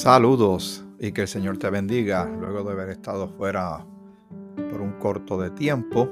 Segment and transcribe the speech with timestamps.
[0.00, 2.24] Saludos y que el Señor te bendiga.
[2.24, 3.84] Luego de haber estado fuera
[4.70, 6.08] por un corto de tiempo,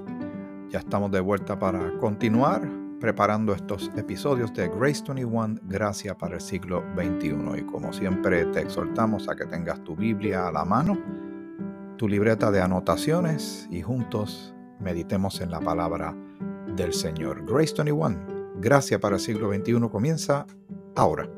[0.68, 2.68] ya estamos de vuelta para continuar
[3.00, 7.60] preparando estos episodios de Grace 21, Gracia para el siglo XXI.
[7.60, 10.98] Y como siempre te exhortamos a que tengas tu Biblia a la mano,
[11.96, 16.14] tu libreta de anotaciones y juntos meditemos en la palabra
[16.76, 17.42] del Señor.
[17.46, 18.18] Grace 21,
[18.60, 20.44] Gracia para el siglo XXI comienza
[20.94, 21.37] ahora.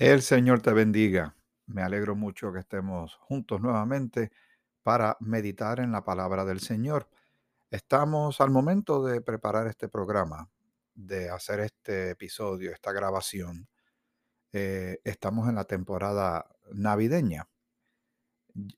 [0.00, 1.36] El Señor te bendiga.
[1.66, 4.32] Me alegro mucho que estemos juntos nuevamente
[4.82, 7.10] para meditar en la palabra del Señor.
[7.70, 10.48] Estamos al momento de preparar este programa,
[10.94, 13.68] de hacer este episodio, esta grabación.
[14.52, 17.50] Eh, estamos en la temporada navideña.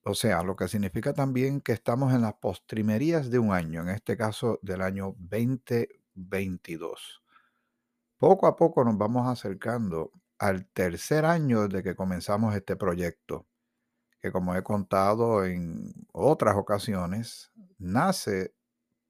[0.03, 3.91] O sea, lo que significa también que estamos en las postrimerías de un año, en
[3.91, 7.23] este caso del año 2022.
[8.19, 10.11] Poco a poco nos vamos acercando
[10.43, 13.47] al tercer año desde que comenzamos este proyecto,
[14.21, 18.53] que como he contado en otras ocasiones, nace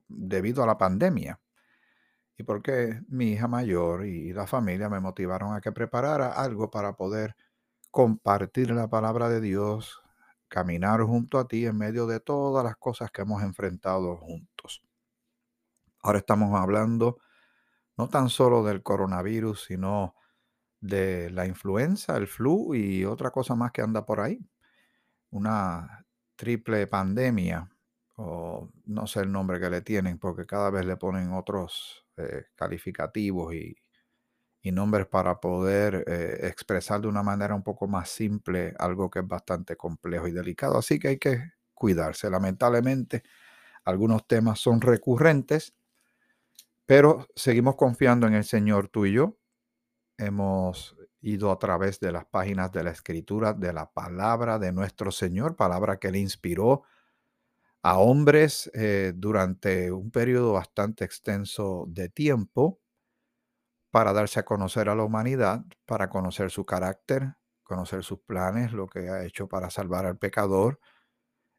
[0.09, 1.41] debido a la pandemia.
[2.37, 6.97] Y porque mi hija mayor y la familia me motivaron a que preparara algo para
[6.97, 7.35] poder
[7.91, 10.03] compartir la palabra de Dios,
[10.49, 14.85] caminar junto a ti en medio de todas las cosas que hemos enfrentado juntos.
[16.03, 17.21] Ahora estamos hablando
[17.97, 20.15] no tan solo del coronavirus, sino
[20.83, 24.39] de la influenza, el flu y otra cosa más que anda por ahí.
[25.31, 26.05] Una
[26.37, 27.71] triple pandemia,
[28.17, 32.47] o no sé el nombre que le tienen, porque cada vez le ponen otros eh,
[32.55, 33.77] calificativos y,
[34.73, 39.27] nombres para poder eh, expresar de una manera un poco más simple algo que es
[39.27, 40.79] bastante complejo y delicado.
[40.79, 42.31] Así que hay que cuidarse.
[42.31, 43.25] Lamentablemente,
[43.85, 45.75] algunos temas son recurrentes,
[46.87, 49.37] pero seguimos confiando en el Señor tú y yo
[50.27, 55.13] hemos ido a través de las páginas de la escritura de la palabra de nuestro
[55.13, 56.83] Señor, palabra que le inspiró
[57.83, 62.81] a hombres eh, durante un periodo bastante extenso de tiempo
[63.91, 68.87] para darse a conocer a la humanidad, para conocer su carácter, conocer sus planes, lo
[68.89, 70.81] que ha hecho para salvar al pecador,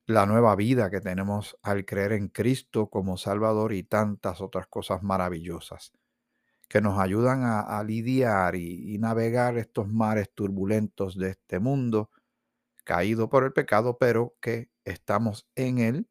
[0.07, 5.03] la nueva vida que tenemos al creer en Cristo como Salvador y tantas otras cosas
[5.03, 5.93] maravillosas
[6.67, 12.09] que nos ayudan a, lidiar y, navegar estos mares turbulentos de este mundo
[12.83, 16.09] caído por el pecado, pero que estamos en él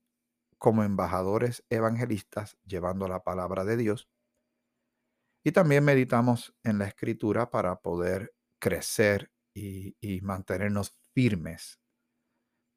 [0.59, 4.09] como embajadores evangelistas llevando la palabra de Dios.
[5.45, 11.81] Y también meditamos en la escritura para poder crecer y, y mantenernos firmes,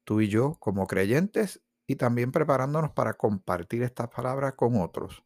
[0.04, 5.25] tú y yo como creyentes, y también preparándonos para compartir estas palabras con otros.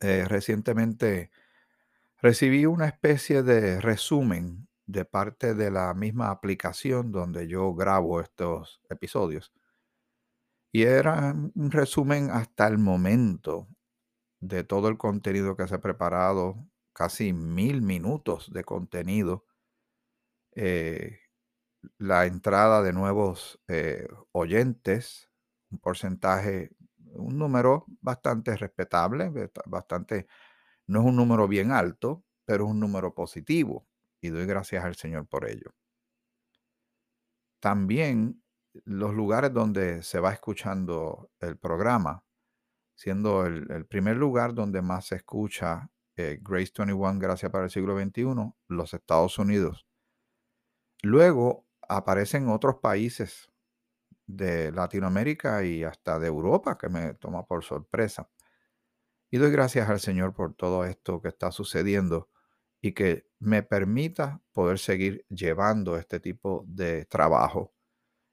[0.00, 1.30] Eh, recientemente
[2.22, 8.82] recibí una especie de resumen de parte de la misma aplicación donde yo grabo estos
[8.90, 9.52] episodios.
[10.72, 13.68] Y era un resumen hasta el momento
[14.40, 19.46] de todo el contenido que se ha preparado, casi mil minutos de contenido,
[20.54, 21.18] eh,
[21.98, 25.30] la entrada de nuevos eh, oyentes,
[25.70, 26.72] un porcentaje
[27.14, 29.30] un número bastante respetable,
[29.66, 30.26] bastante,
[30.86, 33.86] no es un número bien alto, pero es un número positivo
[34.20, 35.72] y doy gracias al Señor por ello.
[37.60, 38.42] También
[38.84, 42.24] los lugares donde se va escuchando el programa,
[42.94, 47.98] siendo el, primer lugar donde más se escucha eh, Grace 21, Gracias para el siglo
[47.98, 49.86] XXI, los Estados Unidos.
[51.02, 53.49] Luego aparecen otros países
[54.36, 58.28] de Latinoamérica y hasta de Europa, que me toma por sorpresa.
[59.30, 62.28] Y doy gracias al Señor por todo esto que está sucediendo
[62.80, 67.72] y que me permita poder seguir llevando este tipo de trabajo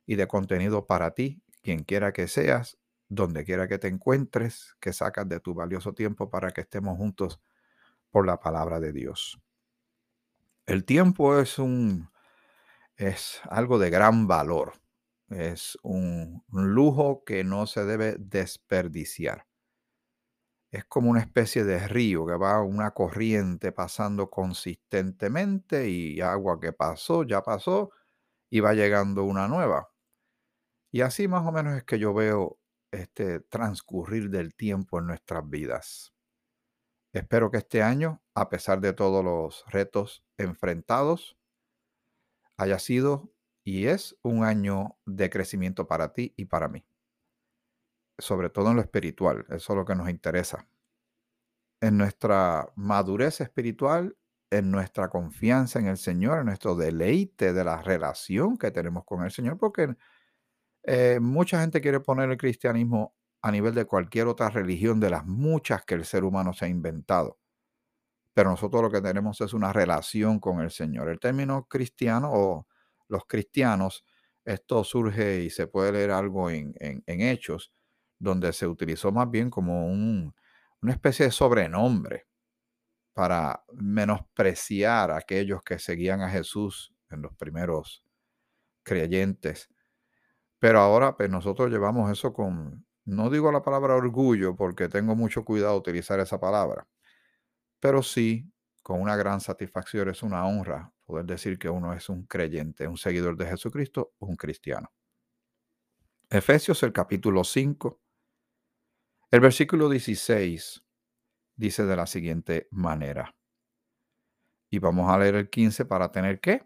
[0.05, 2.77] y de contenido para ti, quien quiera que seas,
[3.09, 7.41] donde quiera que te encuentres, que sacas de tu valioso tiempo para que estemos juntos
[8.09, 9.39] por la palabra de Dios.
[10.65, 12.09] El tiempo es un
[12.95, 14.73] es algo de gran valor
[15.29, 19.47] es un, lujo que no se debe desperdiciar.
[20.71, 26.73] Es como una especie de río que va una corriente pasando consistentemente y agua que
[26.73, 27.91] pasó, ya pasó
[28.49, 29.89] y va llegando una nueva.
[30.91, 32.59] Y así más o menos es que yo veo
[32.91, 36.13] este transcurrir del tiempo en nuestras vidas.
[37.13, 41.37] Espero que este año, a pesar de todos los retos enfrentados,
[42.57, 43.31] haya sido
[43.67, 46.85] y es un año de crecimiento para ti y para mí.
[48.17, 50.69] Sobre todo en lo espiritual, eso es lo que nos interesa.
[51.81, 54.15] En nuestra madurez espiritual
[54.49, 59.25] en nuestra confianza en el Señor, en nuestro deleite de la relación que tenemos con
[59.25, 59.97] el Señor, porque
[60.83, 65.25] eh, mucha gente quiere poner el cristianismo a nivel de cualquier otra religión de las
[65.25, 67.37] muchas que el ser humano se ha inventado.
[68.33, 71.09] Pero nosotros lo que tenemos es una relación con el Señor.
[71.09, 72.67] El término cristiano o
[73.07, 74.05] los cristianos,
[74.45, 76.73] esto surge y se puede leer algo en,
[77.05, 77.73] Hechos,
[78.17, 82.27] donde se utilizó más bien como una especie de sobrenombre
[83.13, 88.05] para menospreciar a aquellos que seguían a Jesús en los primeros
[88.83, 89.69] creyentes.
[90.59, 95.43] Pero ahora, pues nosotros llevamos eso con, no digo la palabra orgullo porque tengo mucho
[95.43, 96.87] cuidado de utilizar esa palabra,
[97.79, 98.51] pero sí
[98.87, 102.95] con una gran satisfacción, es una honra poder decir que uno es un creyente, un
[102.95, 104.93] seguidor de Jesucristo, un cristiano.
[106.29, 108.01] Efesios el capítulo 5,
[109.29, 110.85] el versículo 16
[111.57, 113.35] dice de la siguiente manera.
[114.71, 116.65] Y vamos a leer el 15 para tener qué?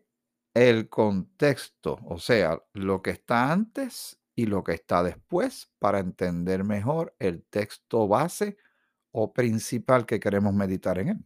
[0.53, 6.65] El contexto, o sea, lo que está antes y lo que está después para entender
[6.65, 8.57] mejor el texto base
[9.11, 11.25] o principal que queremos meditar en él.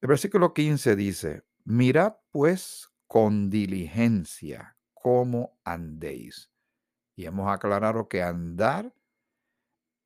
[0.00, 6.52] El versículo 15 dice, mirad pues con diligencia cómo andéis.
[7.16, 8.94] Y hemos aclarado que andar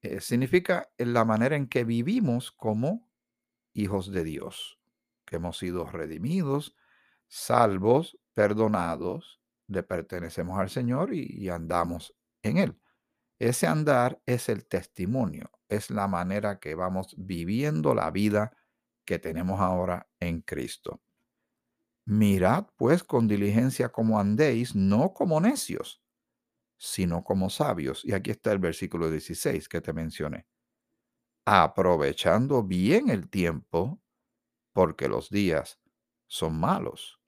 [0.00, 3.10] eh, significa la manera en que vivimos como
[3.74, 4.80] hijos de Dios,
[5.26, 6.74] que hemos sido redimidos,
[7.28, 12.80] salvos, perdonados, le pertenecemos al Señor y, andamos en Él.
[13.38, 18.56] Ese andar es el testimonio, es la manera que vamos viviendo la vida
[19.04, 21.00] que tenemos ahora en Cristo.
[22.04, 26.02] Mirad pues con diligencia como andéis, no como necios,
[26.78, 28.04] sino como sabios.
[28.04, 30.46] Y aquí está el versículo 16 que te mencioné.
[31.46, 34.00] Aprovechando bien el tiempo,
[34.72, 35.80] porque los días
[36.28, 37.20] son malos.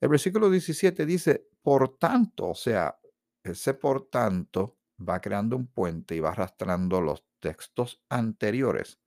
[0.00, 2.98] El versículo 17 dice, por tanto, o sea,
[3.42, 9.00] ese por tanto va creando un puente y va arrastrando los textos anteriores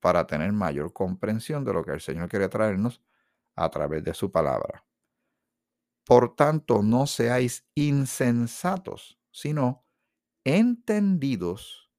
[0.00, 3.02] para tener mayor comprensión de lo que el Señor quiere traernos
[3.56, 4.84] a través de su palabra.
[6.04, 9.84] Por tanto, no seáis insensatos, sino
[10.44, 11.90] entendidos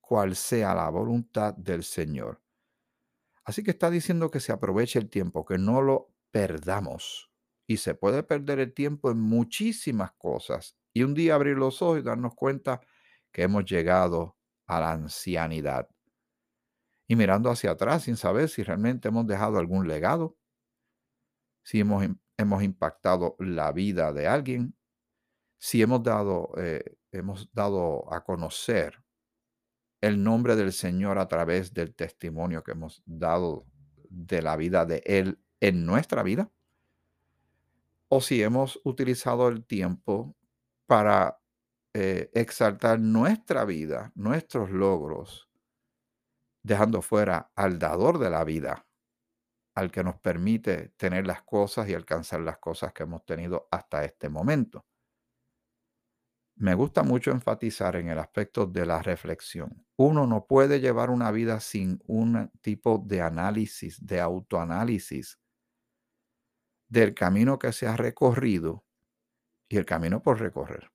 [0.00, 2.42] cuál sea la voluntad del Señor.
[3.44, 7.30] Así que está diciendo que se aproveche el tiempo, que no lo perdamos.
[7.66, 10.76] Y se puede perder el tiempo en muchísimas cosas.
[10.92, 12.80] Y un día abrir los ojos y darnos cuenta
[13.30, 14.36] que hemos llegado
[14.66, 15.88] a la ancianidad.
[17.10, 20.36] Y mirando hacia atrás sin saber si realmente hemos dejado algún legado,
[21.64, 24.76] si hemos hemos impactado la vida de alguien,
[25.58, 29.02] si hemos dado, eh, hemos dado a conocer
[30.00, 33.66] el nombre del Señor a través del testimonio que hemos dado
[34.08, 36.48] de la vida de Él en nuestra vida,
[38.06, 40.36] o si hemos utilizado el tiempo
[40.86, 41.40] para
[41.92, 45.49] eh, exaltar nuestra vida, nuestros logros,
[46.62, 48.86] dejando fuera al dador de la vida,
[49.74, 54.04] al que nos permite tener las cosas y alcanzar las cosas que hemos tenido hasta
[54.04, 54.86] este momento.
[56.56, 59.86] Me gusta mucho enfatizar en el aspecto de la reflexión.
[59.96, 65.38] Uno no puede llevar una vida sin un tipo de análisis, de autoanálisis
[66.90, 68.84] del camino que se ha recorrido
[69.68, 70.90] y el camino por recorrer.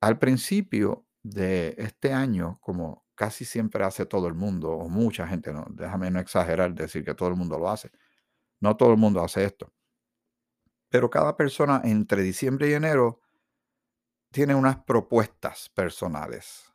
[0.00, 5.52] Al principio de este año, como casi siempre hace todo el mundo, o mucha gente,
[5.52, 7.90] no, déjame no exagerar, decir que todo el mundo lo hace.
[8.60, 9.72] No todo el mundo hace esto.
[10.88, 13.20] Pero cada persona entre diciembre y enero
[14.32, 16.72] tiene unas propuestas personales,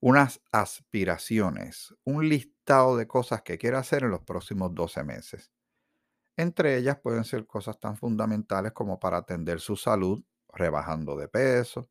[0.00, 5.52] unas aspiraciones, un listado de cosas que quiere hacer en los próximos 12 meses.
[6.36, 11.88] Entre ellas pueden ser cosas tan fundamentales como para atender su salud, rebajando de peso,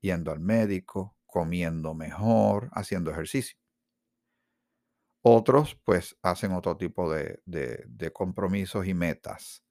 [0.00, 3.56] yendo al médico, comiendo mejor, haciendo ejercicio.
[5.22, 9.64] Otros pues hacen otro tipo de, de, compromisos y metas.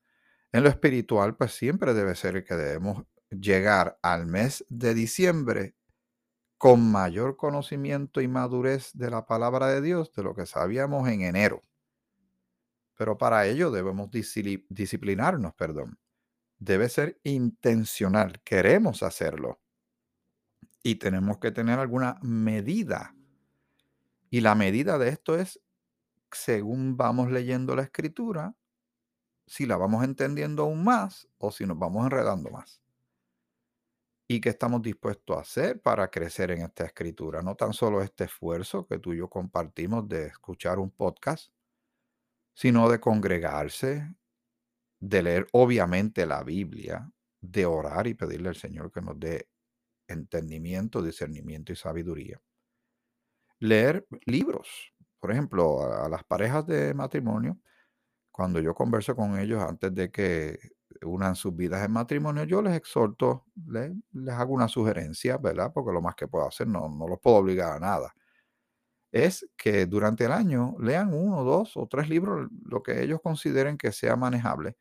[0.51, 5.75] En lo espiritual pues siempre debe ser que debemos llegar al mes de diciembre
[6.57, 11.21] con mayor conocimiento y madurez de la palabra de Dios de lo que sabíamos en
[11.21, 11.61] enero.
[12.97, 15.99] Pero para ello debemos disciplinarnos, perdón.
[16.57, 19.61] Debe ser intencional, queremos hacerlo
[20.83, 23.15] y tenemos que tener alguna medida.
[24.29, 25.61] Y la medida de esto es,
[26.31, 28.55] según vamos leyendo la escritura,
[29.45, 32.81] si la vamos entendiendo aún más o si nos vamos enredando más.
[34.27, 37.41] ¿Y qué estamos dispuestos a hacer para crecer en esta escritura?
[37.41, 41.51] No tan solo este esfuerzo que tú y yo compartimos de escuchar un podcast,
[42.53, 44.15] sino de congregarse,
[45.01, 47.11] de leer obviamente la Biblia,
[47.41, 49.49] de orar y pedirle al Señor que nos dé
[50.11, 52.41] entendimiento, discernimiento y sabiduría.
[53.59, 57.57] Leer libros, por ejemplo, a, las parejas de matrimonio,
[58.31, 60.59] cuando yo converso con ellos antes de que
[61.03, 65.71] unan sus vidas en matrimonio, yo les exhorto, les, les hago una sugerencia, ¿verdad?
[65.73, 68.13] Porque lo más que puedo hacer, no, no los puedo obligar a nada.
[69.11, 73.77] Es que durante el año lean uno, dos o tres libros, lo que ellos consideren
[73.77, 74.77] que sea manejable,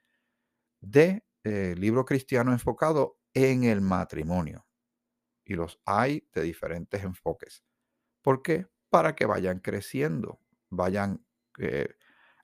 [0.80, 4.66] de eh, libro cristiano enfocado en el matrimonio.
[5.50, 7.64] Y los hay de diferentes enfoques.
[8.22, 8.68] ¿Por qué?
[8.88, 10.40] Para que vayan creciendo,
[10.70, 11.26] vayan
[11.58, 11.96] eh,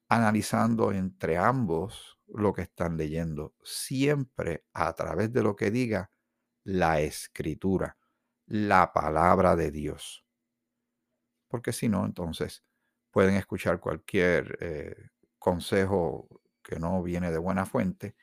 [0.09, 6.11] analizando entre ambos lo que están leyendo, siempre a través de lo que diga
[6.65, 7.97] la escritura,
[8.47, 10.27] la palabra de Dios.
[11.49, 12.65] Porque si no, entonces
[13.11, 16.29] pueden escuchar cualquier eh, consejo
[16.63, 18.17] que no viene de buena fuente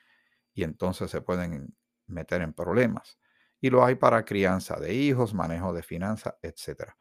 [0.54, 1.76] y entonces se pueden
[2.06, 3.18] meter en problemas.
[3.64, 6.92] Y lo hay para crianza de hijos, manejo de finanzas, etc.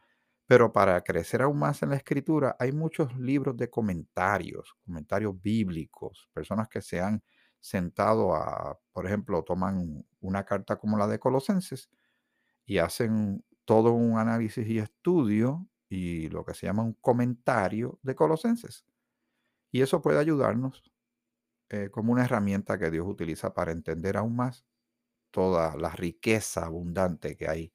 [0.47, 6.29] Pero para crecer aún más en la escritura hay muchos libros de comentarios, comentarios bíblicos,
[6.31, 7.21] personas que se han
[7.59, 11.89] sentado a, por ejemplo, toman una carta como la de Colosenses
[12.65, 18.15] y hacen todo un análisis y estudio y lo que se llama un comentario de
[18.15, 18.85] Colosenses.
[19.69, 20.81] Y eso puede ayudarnos
[21.67, 24.65] eh, como una herramienta que Dios utiliza para entender aún más
[25.33, 27.73] toda la riqueza abundante que hay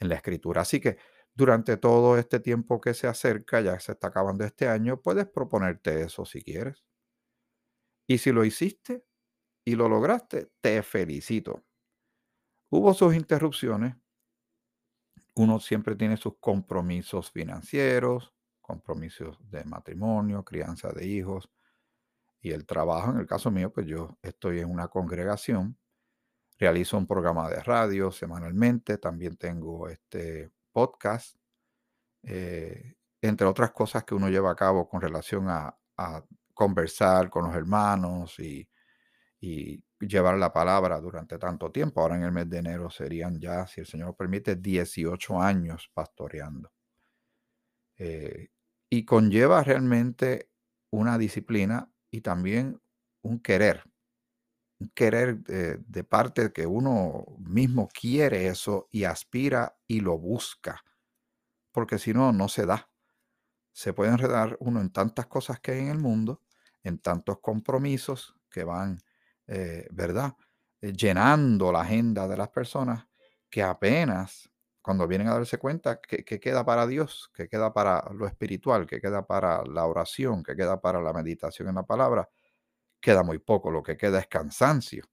[0.00, 0.62] en la escritura.
[0.62, 0.98] Así que
[1.34, 6.02] durante todo este tiempo que se acerca, ya se está acabando este año, puedes proponerte
[6.02, 6.84] eso si quieres.
[8.08, 9.04] Y si lo hiciste
[9.64, 11.64] y lo lograste, te felicito.
[12.70, 13.94] Hubo sus interrupciones.
[15.34, 21.50] Uno siempre tiene sus compromisos financieros, compromisos de matrimonio, crianza de hijos
[22.40, 23.12] y el trabajo.
[23.12, 25.78] En el caso mío, pues yo estoy en una congregación,
[26.62, 31.36] realizo un programa de radio semanalmente, también tengo este podcast,
[32.22, 37.46] eh, entre otras cosas que uno lleva a cabo con relación a, a conversar con
[37.46, 38.68] los hermanos y,
[39.40, 42.00] y, llevar la palabra durante tanto tiempo.
[42.00, 46.70] Ahora en el mes de enero serían ya, si el Señor permite, 18 años pastoreando.
[47.98, 48.50] Eh,
[48.88, 50.48] y conlleva realmente
[50.92, 52.80] una disciplina y también
[53.22, 53.84] un querer,
[54.94, 60.84] querer de, de parte que uno mismo quiere eso y aspira y lo busca,
[61.72, 62.90] porque si no, no se da.
[63.72, 66.42] Se puede enredar uno en tantas cosas que hay en el mundo,
[66.82, 68.98] en tantos compromisos que van,
[69.46, 70.34] eh, ¿verdad?
[70.80, 73.06] Eh, llenando la agenda de las personas
[73.50, 74.50] que apenas
[74.82, 78.86] cuando vienen a darse cuenta que, que queda para Dios, que queda para lo espiritual,
[78.86, 82.28] que queda para la oración, que queda para la meditación en la palabra,
[83.02, 85.04] queda muy poco, lo que queda es cansancio.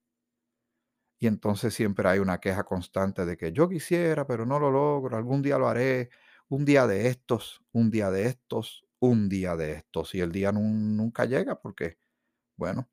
[1.19, 5.17] Y entonces siempre hay una queja constante de que yo quisiera, pero no lo logro,
[5.17, 6.10] algún día lo haré,
[6.48, 10.15] un día de estos, un día de estos, un día de estos.
[10.15, 11.98] Y el día nun- nunca llega porque,
[12.58, 12.89] bueno,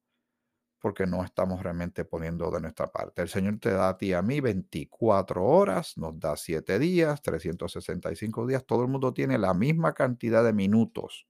[0.80, 3.22] porque no estamos realmente poniendo de nuestra parte.
[3.22, 8.46] El Señor te da a ti a mí 24 horas, nos da 7 días, 365
[8.46, 8.66] días.
[8.66, 11.26] Todo el mundo tiene la misma cantidad de minutos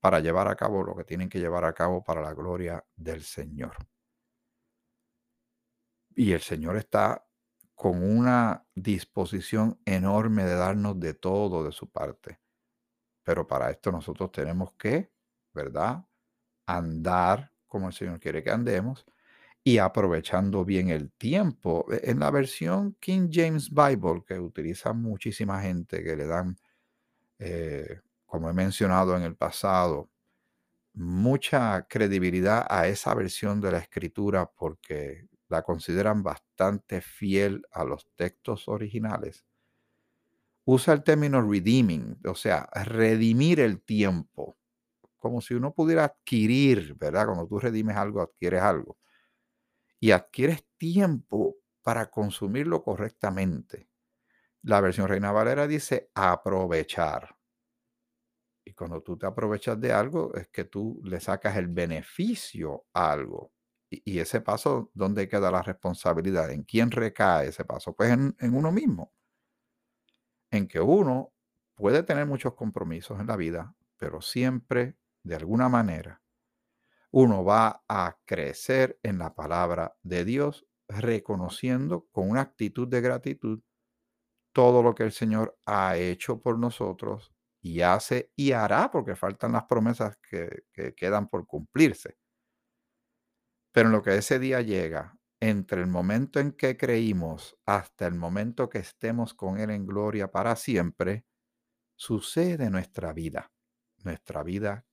[0.00, 3.22] para llevar a cabo lo que tienen que llevar a cabo para la gloria del
[3.22, 3.74] Señor.
[6.14, 7.26] Y el Señor está
[7.74, 12.40] con una disposición enorme de darnos de todo de su parte.
[13.24, 15.12] Pero para esto nosotros tenemos que,
[15.54, 16.04] ¿verdad?
[16.66, 19.06] Andar como el Señor quiere que andemos
[19.64, 21.86] y aprovechando bien el tiempo.
[21.92, 26.58] E- En la versión King James Bible, que utiliza muchísima gente, que le dan,
[27.38, 30.10] eh, como he mencionado en el pasado,
[30.94, 38.08] mucha credibilidad a esa versión de la escritura porque la consideran bastante fiel a los
[38.16, 39.46] textos originales.
[40.64, 44.58] Usa el término redeeming, o sea, redimir el tiempo,
[45.18, 47.26] como si uno pudiera adquirir, ¿verdad?
[47.26, 48.98] Cuando tú redimes algo, adquieres algo.
[50.00, 53.88] Y adquieres tiempo para consumirlo correctamente.
[54.62, 57.37] La versión Reina Valera dice aprovechar.
[58.68, 63.12] Y cuando tú te aprovechas de algo, es que tú le sacas el beneficio a
[63.12, 63.50] algo.
[63.88, 66.50] Y, ese paso, ¿dónde queda la responsabilidad?
[66.50, 67.94] ¿En quién recae ese paso?
[67.96, 69.14] Pues en, en uno mismo.
[70.50, 71.32] En que uno
[71.76, 76.20] puede tener muchos compromisos en la vida, pero siempre, de alguna manera,
[77.10, 83.62] uno va a crecer en la palabra de Dios, reconociendo con una actitud de gratitud
[84.52, 89.52] todo lo que el Señor ha hecho por nosotros y hace y hará, porque faltan
[89.52, 92.16] las promesas que, que quedan por cumplirse.
[93.72, 98.14] Pero en lo que ese día llega, entre el momento en que creímos hasta el
[98.14, 101.24] momento que estemos con Él en gloria para siempre,
[101.96, 103.52] sucede nuestra vida,
[104.04, 104.84] nuestra vida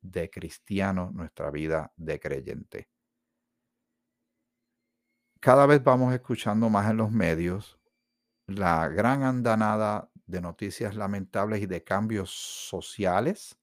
[0.00, 2.88] de cristiano, nuestra vida de creyente.
[5.40, 7.78] Cada vez vamos escuchando más en los medios
[8.46, 13.58] la gran andanada de noticias lamentables y de cambios sociales,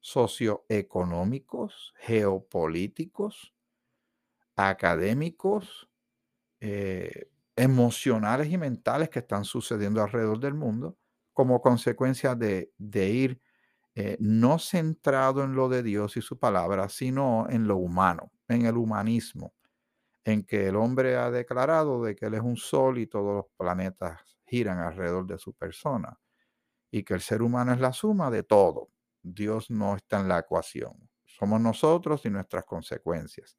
[0.00, 3.54] socioeconómicos, geopolíticos,
[4.56, 5.88] académicos,
[6.60, 10.98] eh, emocionales y mentales que están sucediendo alrededor del mundo
[11.32, 13.40] como consecuencia de, ir
[13.94, 18.66] eh, no centrado en lo de Dios y su palabra, sino en lo humano, en
[18.66, 19.54] el humanismo,
[20.24, 23.46] en que el hombre ha declarado de que él es un sol y todos los
[23.56, 26.18] planetas giran alrededor de su persona
[26.90, 28.90] y que el ser humano es la suma de todo.
[29.22, 31.08] Dios no está en la ecuación.
[31.24, 33.58] Somos nosotros y nuestras consecuencias.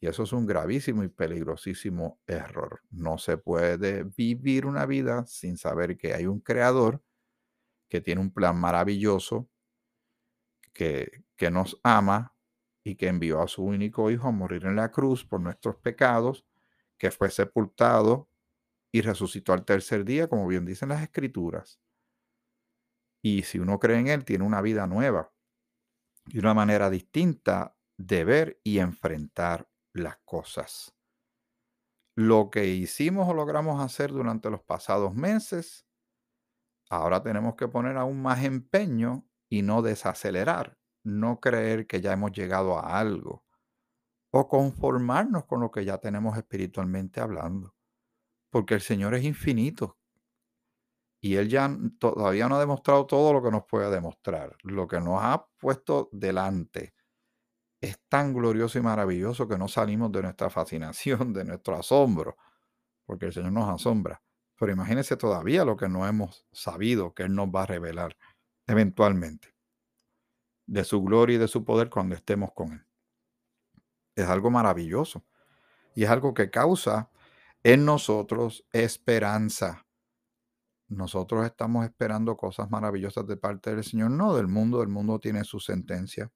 [0.00, 2.80] Y eso es un gravísimo y peligrosísimo error.
[2.90, 7.02] No se puede vivir una vida sin saber que hay un creador
[7.88, 9.50] que tiene un plan maravilloso,
[10.72, 12.34] que, que nos ama
[12.82, 16.46] y que envió a su único hijo a morir en la cruz por nuestros pecados,
[16.96, 18.29] que fue sepultado
[18.92, 21.80] y resucitó al tercer día, como bien dicen las escrituras.
[23.22, 25.32] Y si uno cree en Él, tiene una vida nueva
[26.26, 30.96] y una manera distinta de ver y enfrentar las cosas.
[32.16, 35.86] Lo que hicimos o logramos hacer durante los pasados meses,
[36.88, 42.32] ahora tenemos que poner aún más empeño y no desacelerar, no creer que ya hemos
[42.32, 43.44] llegado a algo
[44.32, 47.74] o conformarnos con lo que ya tenemos espiritualmente hablando,
[48.50, 49.96] porque el Señor es infinito
[51.20, 55.00] y Él ya todavía no ha demostrado todo lo que nos puede demostrar, lo que
[55.00, 56.94] nos ha puesto delante
[57.80, 62.36] es tan glorioso y maravilloso que no salimos de nuestra fascinación, de nuestro asombro,
[63.06, 64.22] porque el Señor nos asombra.
[64.56, 68.16] Pero imagínense todavía lo que no hemos sabido que Él nos va a revelar
[68.66, 69.54] eventualmente,
[70.66, 72.86] de su gloria y de su poder cuando estemos con Él.
[74.14, 75.24] Es algo maravilloso
[75.94, 77.09] y es algo que causa
[77.62, 79.86] en nosotros esperanza.
[80.88, 84.82] Nosotros estamos esperando cosas maravillosas de parte del Señor, no del mundo.
[84.82, 86.32] El mundo tiene su sentencia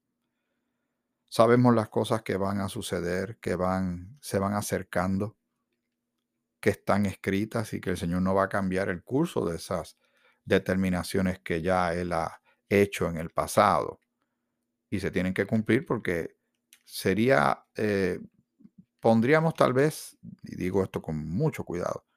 [1.29, 5.37] Sabemos las cosas que van a suceder, que van, se van acercando,
[6.61, 9.97] que están escritas y que el Señor no va a cambiar el curso de esas
[10.45, 13.99] determinaciones que ya Él ha hecho en el pasado.
[14.89, 16.37] Y se tienen que cumplir porque
[16.85, 18.19] sería, eh,
[19.05, 22.07] pondríamos tal vez, y digo esto con mucho cuidado,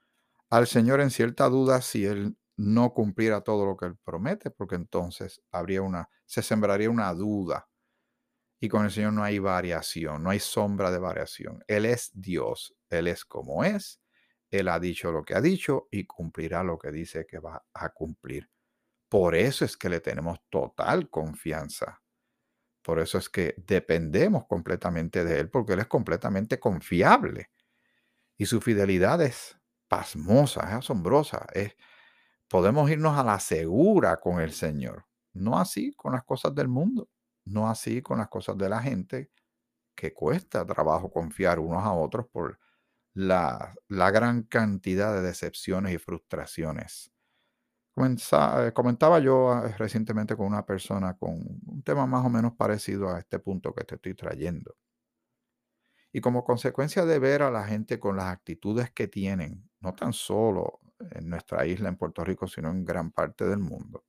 [0.49, 4.77] al Señor en cierta duda si Él no cumpliera todo lo que Él promete, porque
[4.77, 7.69] entonces habría una, se sembraría una duda
[8.59, 11.63] y con el Señor no hay variación, no hay sombra de variación.
[11.67, 14.01] Él es Dios, Él es como es,
[14.51, 17.91] Él ha dicho lo que ha dicho y cumplirá lo que dice que va a
[17.91, 18.49] cumplir.
[19.11, 22.01] Por eso es que le tenemos total confianza.
[22.83, 27.51] Por eso es que dependemos completamente de Él, porque Él es completamente confiable.
[28.37, 31.47] Y su fidelidad es pasmosa, es asombrosa.
[31.53, 31.77] Es,
[32.49, 37.09] podemos irnos a la segura con el Señor, no así con las cosas del mundo.
[37.45, 39.31] No así con las cosas de la gente,
[39.95, 42.59] que cuesta trabajo confiar unos a otros por
[43.15, 47.11] la, gran cantidad de decepciones y frustraciones.
[48.07, 51.33] Eh, comentaba yo ah, recientemente con una persona con
[51.67, 54.77] un tema más o menos parecido a este punto que te estoy trayendo.
[56.13, 60.13] Y como consecuencia de ver a la gente con las actitudes que tienen, no tan
[60.13, 60.81] solo
[61.13, 64.05] en nuestra isla, en Puerto Rico, sino en gran parte del mundo,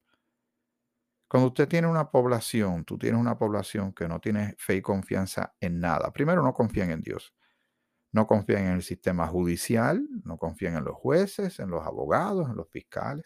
[1.28, 5.54] cuando usted tiene una población, tú tienes una población que no tiene fe y confianza
[5.60, 6.12] en nada.
[6.12, 7.34] Primero, no confían en Dios.
[8.13, 12.58] No confían en el sistema judicial, no confían en los jueces, en los abogados, en
[12.58, 13.25] los fiscales.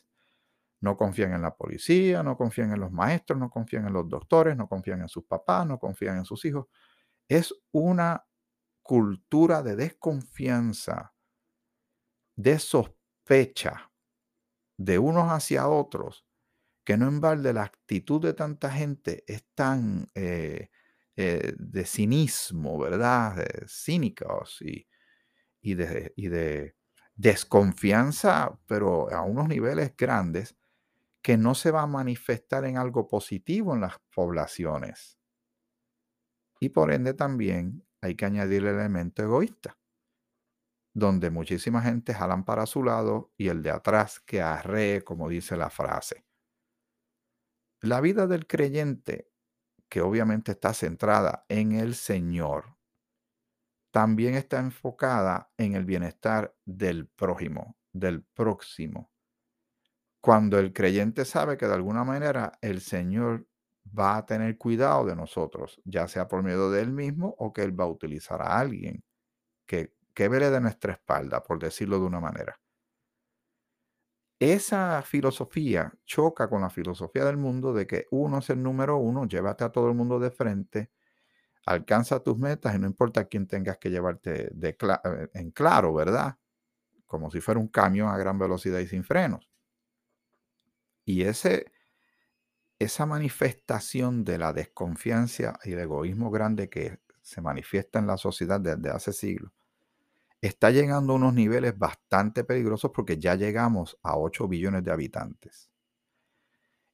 [0.84, 4.58] No confían en la policía, no confían en los maestros, no confían en los doctores,
[4.58, 6.66] no confían en sus papás, no confían en sus hijos.
[7.30, 8.26] Es una
[8.82, 11.14] cultura de desconfianza,
[12.36, 13.92] de sospecha
[14.78, 16.26] de unos hacia otros
[16.84, 20.70] que no en balde la actitud de tanta gente es tan eh,
[21.16, 23.38] eh, de cinismo, ¿verdad?
[23.38, 24.86] De cínicos y,
[25.76, 26.76] de
[27.16, 30.58] desconfianza, pero a unos niveles grandes,
[31.24, 35.18] que no se va a manifestar en algo positivo en las poblaciones.
[36.60, 39.80] Y por ende también hay que añadir el elemento egoísta,
[40.94, 45.56] donde muchísima gente jalan para su lado y el de atrás que arree, como dice
[45.56, 46.26] la frase.
[47.82, 49.32] La vida del creyente,
[49.90, 52.78] que obviamente está centrada en el Señor,
[53.92, 59.13] también está enfocada en el bienestar del prójimo, del próximo.
[60.24, 63.46] Cuando el creyente sabe que de alguna manera el Señor
[63.86, 67.62] va a tener cuidado de nosotros, ya sea por medio de Él mismo o que
[67.62, 69.04] Él va a utilizar a alguien
[69.68, 72.60] que, que vele de nuestra espalda, por decirlo de una manera.
[74.40, 79.26] Esa filosofía choca con la filosofía del mundo de que uno es el número uno,
[79.26, 80.92] llévate a todo el mundo de frente,
[81.66, 86.38] alcanza tus metas y no importa quién tengas que llevarte eh, en claro, ¿verdad?
[87.08, 89.50] Como si fuera un camión a gran velocidad y sin frenos.
[91.06, 91.72] Y ese,
[92.80, 98.60] esa manifestación de la desconfianza y el egoísmo grande que se manifiesta en la sociedad
[98.60, 99.52] desde hace siglos,
[100.42, 105.70] está llegando a unos niveles bastante peligrosos porque ya llegamos a 8 billones de habitantes.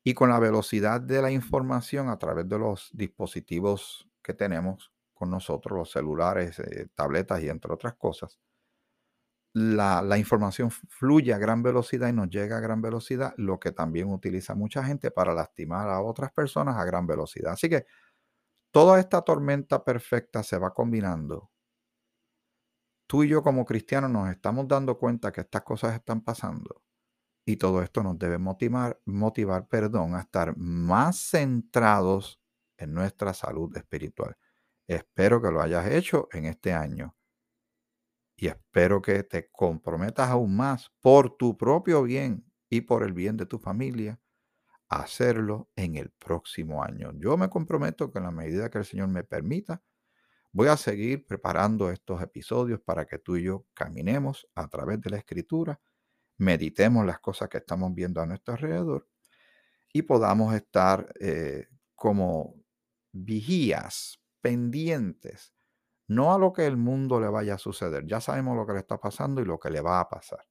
[0.04, 5.30] Y con la velocidad de la información a través de los dispositivos que tenemos con
[5.32, 8.40] nosotros, los celulares, eh, tabletas y entre otras cosas,
[9.54, 14.12] la, información fluye a gran velocidad y nos llega a gran velocidad, lo que también
[14.12, 17.54] utiliza mucha gente para lastimar a otras personas a gran velocidad.
[17.54, 17.86] Así que
[18.72, 21.50] toda esta tormenta perfecta se va combinando.
[23.08, 26.84] Tú y yo como cristianos nos estamos dando cuenta que estas cosas están pasando
[27.44, 32.40] y todo esto nos debe motivar, motivar perdón, a estar más centrados
[32.78, 34.38] en nuestra salud espiritual.
[34.88, 37.16] Espero que lo hayas hecho en este año.
[38.40, 43.36] Y espero que te comprometas aún más por tu propio bien y por el bien
[43.36, 44.20] de tu familia
[44.88, 47.12] a hacerlo en el próximo año.
[47.16, 49.84] Yo me comprometo que en la medida que el Señor me permita,
[50.54, 55.10] voy a seguir preparando estos episodios para que tú y yo caminemos a través de
[55.10, 55.80] la escritura
[56.40, 59.08] meditemos las cosas que estamos viendo a nuestro alrededor
[59.92, 62.56] y podamos estar eh, como
[63.12, 65.54] vigías, pendientes,
[66.10, 68.80] no a lo que el mundo le vaya a suceder, ya sabemos lo que le
[68.80, 70.46] está pasando y lo que le va a pasar,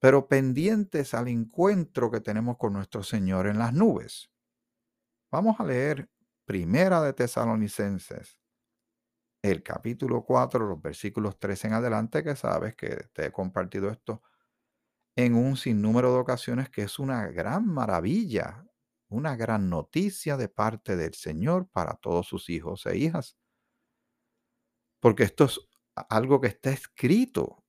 [0.00, 4.30] pero pendientes al encuentro que tenemos con nuestro Señor en las nubes.
[5.30, 6.10] Vamos a leer
[6.44, 8.38] Primera de Tesalonicenses,
[9.42, 14.22] el capítulo 4, los versículos 3 en adelante, que sabes que te he compartido esto
[15.16, 18.66] en un sinnúmero de ocasiones que es una gran maravilla,
[19.08, 23.36] una gran noticia de parte del Señor para todos sus hijos e hijas.
[25.02, 25.60] Porque esto es
[26.08, 27.64] algo que está escrito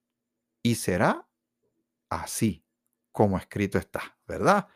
[0.62, 1.28] y será
[2.08, 2.64] así
[3.12, 4.68] como escrito está, ¿verdad?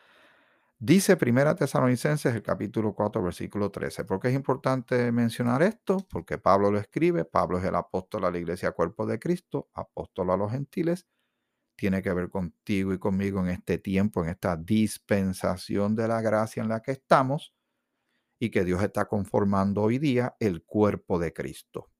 [0.79, 4.05] Dice Primera Tesalonicenses el capítulo 4 versículo 13.
[4.05, 5.97] ¿Por qué es importante mencionar esto?
[6.09, 10.31] Porque Pablo lo escribe, Pablo es el apóstol a la iglesia cuerpo de Cristo, apóstol
[10.31, 11.05] a los gentiles,
[11.75, 16.63] tiene que ver contigo y conmigo en este tiempo, en esta dispensación de la gracia
[16.63, 17.53] en la que estamos
[18.39, 21.91] y que Dios está conformando hoy día el cuerpo de Cristo,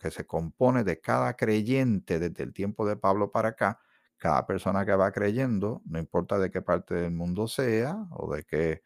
[0.00, 3.80] que se compone de cada creyente desde el tiempo de Pablo para acá,
[4.18, 8.44] cada persona que va creyendo, no importa de qué parte del mundo sea o de
[8.44, 8.82] qué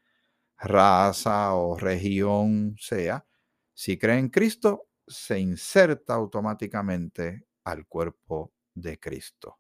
[0.59, 3.27] raza o región sea,
[3.74, 9.59] si cree en Cristo, se inserta automáticamente al cuerpo de Cristo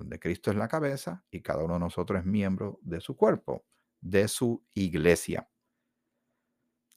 [0.00, 3.66] donde Cristo es la cabeza y cada uno de nosotros es miembro de su cuerpo,
[4.00, 5.48] de su iglesia.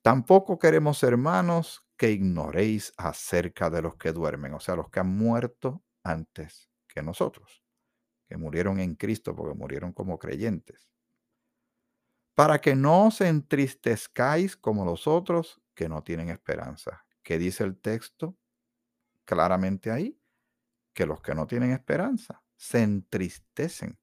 [0.02, 5.08] Tampoco queremos, hermanos, que ignoréis acerca de los que duermen, o sea, los que han
[5.08, 7.64] muerto antes que nosotros,
[8.28, 10.90] que murieron en Cristo porque murieron como creyentes.
[12.36, 17.06] Para que no os entristezcáis como los otros que no tienen esperanza.
[17.22, 18.38] ¿Qué dice el texto
[19.24, 20.20] claramente ahí?
[20.94, 23.98] Que los que no tienen esperanza se entristecen.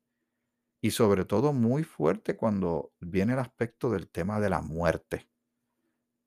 [0.81, 5.29] Y sobre todo muy fuerte cuando viene el aspecto del tema de la muerte.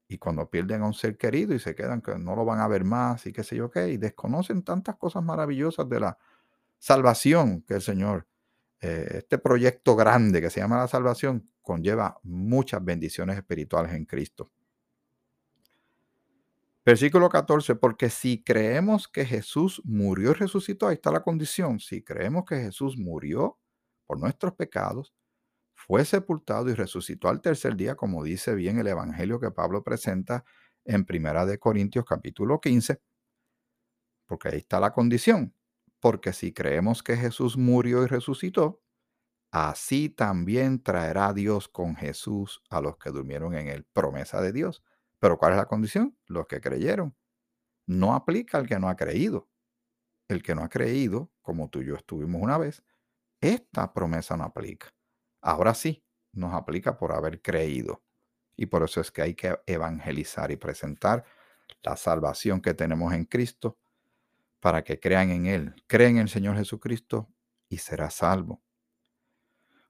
[0.08, 2.68] Y cuando pierden a un ser querido y se quedan que no lo van a
[2.68, 6.18] ver más y qué sé yo qué, y desconocen tantas cosas maravillosas de la
[6.78, 8.28] salvación que el Señor,
[8.82, 14.52] eh, este proyecto grande que se llama la salvación, conlleva muchas bendiciones espirituales en Cristo.
[16.86, 22.04] Versículo 14, porque si creemos que Jesús murió y resucitó, ahí está la condición, si
[22.04, 23.58] creemos que Jesús murió
[24.06, 25.14] por nuestros pecados,
[25.88, 30.46] fue sepultado y resucitó al tercer día, como dice bien el Evangelio que Pablo presenta
[30.86, 33.02] en Primera de Corintios capítulo 15,
[34.26, 35.54] porque ahí está la condición,
[36.00, 38.82] porque si creemos que Jesús murió y resucitó,
[39.52, 44.84] así también traerá Dios con Jesús a los que durmieron en él, promesa de Dios.
[45.20, 46.18] Pero ¿cuál es la condición?
[46.28, 47.16] Los que creyeron.
[47.86, 49.50] No aplica al que no ha creído.
[50.28, 52.84] El que no ha creído, como tú y yo estuvimos una vez,
[53.42, 54.94] esta promesa no aplica.
[55.44, 58.02] Ahora sí, nos aplica por haber creído.
[58.56, 61.26] Y por eso es que hay que evangelizar y presentar
[61.84, 63.78] la salvación que tenemos en Cristo
[64.62, 65.76] para que crean en Él.
[65.88, 67.30] Creen en el Señor Jesucristo
[67.70, 68.64] y será salvo.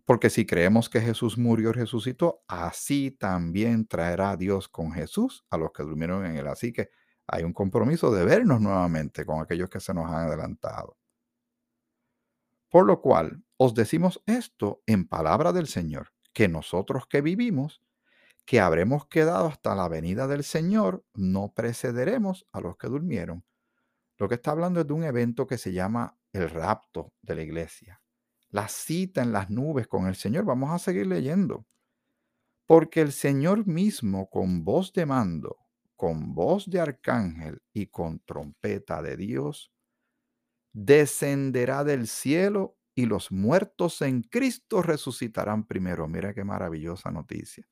[0.05, 5.57] Porque si creemos que Jesús murió y resucitó, así también traerá Dios con Jesús a
[5.57, 6.47] los que durmieron en Él.
[6.47, 6.89] Así que
[7.27, 10.97] hay un compromiso de vernos nuevamente con aquellos que se nos han adelantado.
[12.73, 17.83] Por lo cual os decimos esto en palabra del Señor, que nosotros que vivimos,
[18.45, 23.45] que habremos quedado hasta la venida del Señor, no precederemos a los que durmieron.
[24.17, 27.43] Lo que está hablando es de un evento que se llama el rapto de la
[27.43, 28.01] iglesia.
[28.49, 30.43] La cita en las nubes con el Señor.
[30.43, 31.67] Vamos a seguir leyendo.
[32.65, 35.57] Porque el Señor mismo con voz de mando,
[35.95, 39.72] con voz de arcángel y con trompeta de Dios,
[40.73, 46.07] descenderá del cielo y los muertos en Cristo resucitarán primero.
[46.07, 47.65] Mira qué maravillosa noticia.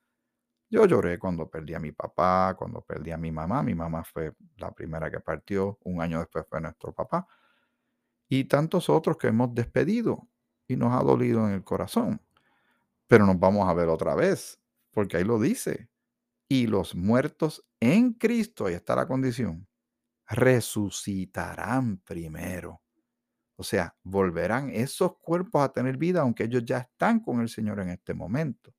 [0.70, 3.62] Yo lloré cuando perdí a mi papá, cuando perdí a mi mamá.
[3.62, 7.28] Mi mamá fue la primera que partió, un año después fue nuestro papá.
[8.30, 10.30] Y tantos otros que hemos despedido
[10.68, 12.22] y nos ha dolido en el corazón.
[13.08, 14.60] Pero nos vamos a ver otra vez,
[14.92, 15.90] porque ahí lo dice.
[16.48, 19.68] Y los muertos en Cristo, ahí está la condición,
[20.28, 22.82] resucitarán primero.
[23.62, 27.80] O sea, volverán esos cuerpos a tener vida, aunque ellos ya están con el Señor
[27.80, 28.74] en este momento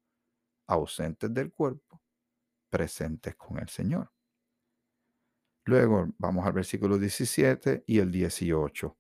[0.67, 2.03] ausentes del cuerpo,
[2.69, 4.11] presentes con el Señor.
[5.67, 8.99] Luego vamos al versículo 17 y el 18.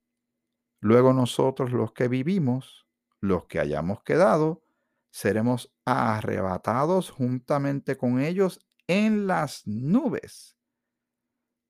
[0.82, 2.86] Luego nosotros los que vivimos,
[3.20, 4.62] los que hayamos quedado,
[5.10, 10.56] seremos arrebatados juntamente con ellos en las nubes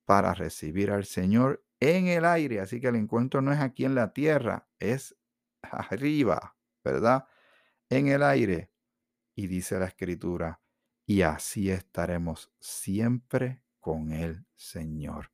[0.05, 2.61] para recibir al Señor en el aire.
[2.61, 5.17] Así que el encuentro no es aquí en la tierra, es
[5.63, 7.27] arriba, ¿verdad?
[7.89, 8.71] En el aire.
[9.35, 10.61] Y dice la escritura,
[11.07, 15.33] y así estaremos siempre con el Señor.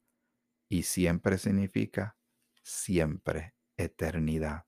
[0.68, 2.16] Y siempre significa
[2.62, 4.66] siempre, eternidad.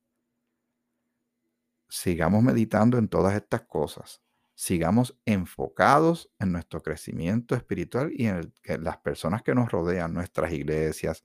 [1.89, 4.23] Sigamos meditando en todas estas cosas.
[4.55, 11.25] Sigamos enfocados en nuestro crecimiento espiritual y en, las personas que nos rodean, nuestras iglesias,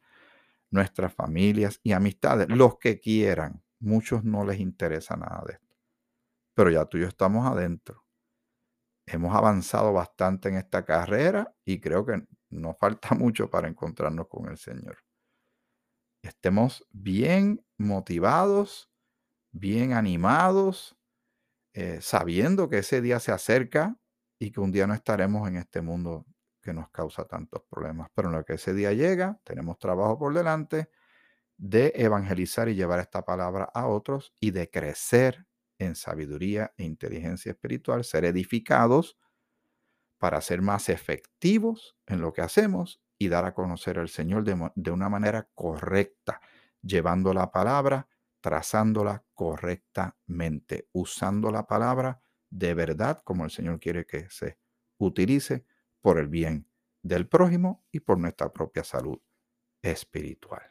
[0.76, 3.64] nuestras familias y amistades, los que quieran.
[3.80, 5.66] Muchos no les interesa nada de esto
[6.56, 8.04] pero ya tú y yo estamos adentro.
[9.06, 14.50] Hemos avanzado bastante en esta carrera y creo que nos falta mucho para encontrarnos con
[14.50, 14.98] el Señor.
[16.24, 18.90] Estemos bien motivados,
[19.52, 20.98] bien animados,
[21.76, 24.00] eh, sabiendo que ese día se acerca
[24.40, 26.26] y que un día no estaremos en este mundo
[26.66, 28.10] que nos causa tantos problemas.
[28.16, 30.90] Pero en lo que ese día llega, tenemos trabajo por delante
[31.58, 35.46] de evangelizar y llevar esta palabra a otros y de crecer
[35.78, 39.18] en sabiduría e inteligencia espiritual, ser edificados
[40.18, 44.92] para ser más efectivos en lo que hacemos y dar a conocer al Señor de,
[44.92, 46.42] una manera correcta,
[46.82, 48.08] llevando la palabra,
[48.42, 54.58] trazándola correctamente, usando la palabra de verdad como el Señor quiere que se
[54.98, 55.66] utilice
[56.06, 56.70] por el bien
[57.02, 59.20] del prójimo y por nuestra propia salud
[59.82, 60.62] espiritual.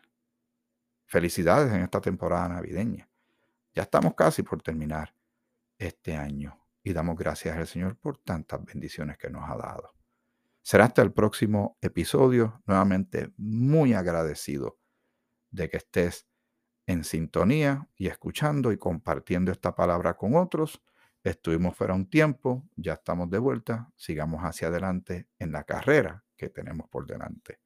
[1.07, 3.11] Felicidades en esta temporada navideña.
[3.75, 5.13] Ya estamos casi por terminar
[5.77, 9.97] este año y damos gracias al Señor por tantas bendiciones que nos ha dado.
[10.63, 14.79] Será hasta el próximo episodio, nuevamente muy agradecido
[15.51, 16.29] de que estés
[16.87, 20.81] en sintonía y escuchando y compartiendo esta palabra con otros.
[21.25, 26.51] Estuvimos fuera un tiempo, ya estamos de vuelta, sigamos hacia adelante en la carrera que
[26.51, 27.61] tenemos por delante.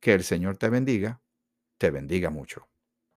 [0.00, 1.22] Que el Señor te bendiga,
[1.78, 2.68] te bendiga mucho.